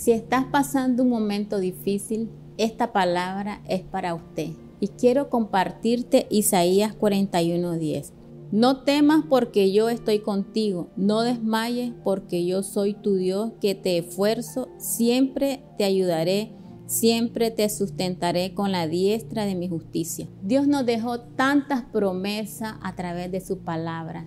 [0.00, 4.48] Si estás pasando un momento difícil, esta palabra es para usted.
[4.80, 8.14] Y quiero compartirte Isaías 41:10.
[8.50, 13.98] No temas porque yo estoy contigo, no desmayes porque yo soy tu Dios que te
[13.98, 16.52] esfuerzo, siempre te ayudaré,
[16.86, 20.26] siempre te sustentaré con la diestra de mi justicia.
[20.42, 24.26] Dios nos dejó tantas promesas a través de su palabra.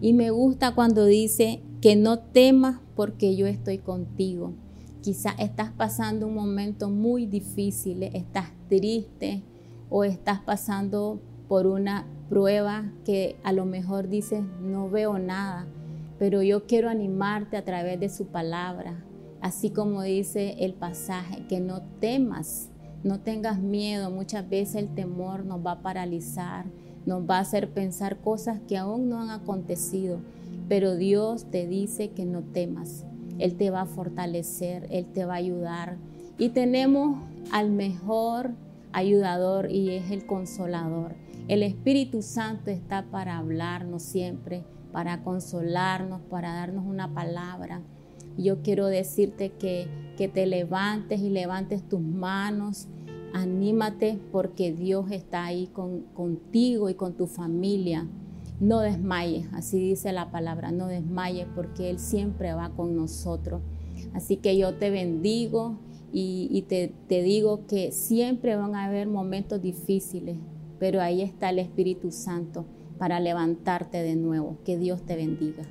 [0.00, 4.54] Y me gusta cuando dice que no temas porque yo estoy contigo.
[5.02, 9.42] Quizás estás pasando un momento muy difícil, estás triste
[9.90, 15.66] o estás pasando por una prueba que a lo mejor dices no veo nada,
[16.18, 19.04] pero yo quiero animarte a través de su palabra,
[19.40, 22.70] así como dice el pasaje, que no temas,
[23.04, 26.66] no tengas miedo, muchas veces el temor nos va a paralizar,
[27.06, 30.18] nos va a hacer pensar cosas que aún no han acontecido,
[30.68, 33.06] pero Dios te dice que no temas,
[33.38, 35.96] él te va a fortalecer, Él te va a ayudar.
[36.38, 37.18] Y tenemos
[37.52, 38.50] al mejor
[38.92, 41.14] ayudador y es el consolador.
[41.46, 47.80] El Espíritu Santo está para hablarnos siempre, para consolarnos, para darnos una palabra.
[48.36, 52.88] Yo quiero decirte que, que te levantes y levantes tus manos.
[53.34, 58.06] Anímate porque Dios está ahí con, contigo y con tu familia.
[58.60, 63.62] No desmayes, así dice la palabra, no desmayes porque Él siempre va con nosotros.
[64.14, 65.78] Así que yo te bendigo
[66.12, 66.92] y, te,
[67.22, 70.36] digo que siempre van a haber momentos difíciles,
[70.78, 72.64] pero ahí está el Espíritu Santo
[72.98, 74.58] para levantarte de nuevo.
[74.64, 75.62] Que Dios te bendiga.